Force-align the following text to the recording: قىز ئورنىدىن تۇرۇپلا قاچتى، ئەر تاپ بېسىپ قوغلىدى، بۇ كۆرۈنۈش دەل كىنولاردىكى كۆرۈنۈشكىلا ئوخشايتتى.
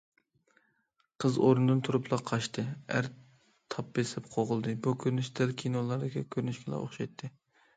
قىز 1.23 1.35
ئورنىدىن 1.47 1.83
تۇرۇپلا 1.87 2.19
قاچتى، 2.31 2.65
ئەر 2.95 3.09
تاپ 3.75 3.93
بېسىپ 3.99 4.31
قوغلىدى، 4.37 4.75
بۇ 4.89 4.95
كۆرۈنۈش 5.05 5.31
دەل 5.41 5.55
كىنولاردىكى 5.63 6.25
كۆرۈنۈشكىلا 6.37 6.81
ئوخشايتتى. 6.81 7.31